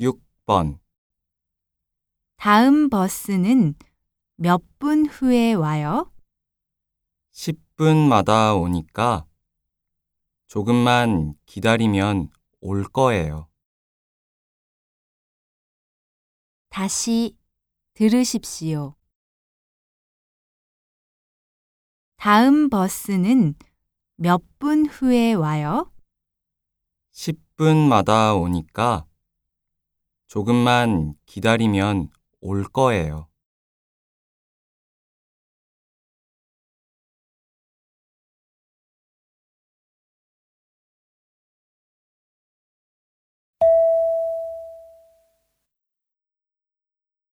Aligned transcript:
6번 0.00 0.78
다음 2.36 2.88
버스는 2.88 3.74
몇 4.36 4.62
분 4.78 5.04
후에 5.06 5.52
와요? 5.52 6.10
10분마다 7.32 8.58
오니까 8.58 9.26
조금만 10.46 11.34
기다리면 11.44 12.30
올 12.60 12.84
거예요. 12.84 13.48
다시 16.70 17.36
들으십시오. 17.94 18.94
다음 22.16 22.70
버스는 22.70 23.54
몇 24.16 24.42
분 24.58 24.86
후에 24.86 25.34
와요? 25.34 25.92
10분마다 27.12 28.38
오니까 28.40 29.06
조금만 30.30 31.14
기다리면 31.26 32.08
올 32.40 32.62
거예요. 32.62 33.26